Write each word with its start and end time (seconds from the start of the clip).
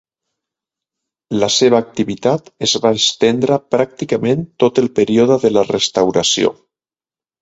La 1.43 1.49
seva 1.55 1.81
activitat 1.87 2.49
es 2.67 2.73
va 2.85 2.93
estendre 3.01 3.59
pràcticament 3.75 4.43
tot 4.65 4.83
el 4.85 4.89
període 5.01 5.39
de 5.45 5.53
la 5.59 5.67
Restauració. 5.71 6.57